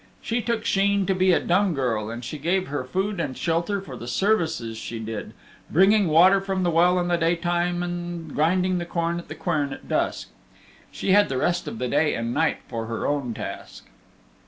[0.19, 3.79] She took Sheen to be a dumb girl, and she gave her food and shelter
[3.79, 5.35] for the services she did
[5.69, 9.87] bringing water from the well in the daytime and grinding corn at the quern at
[9.87, 10.29] dusk.
[10.91, 13.85] She had the rest of the day and night for her own task.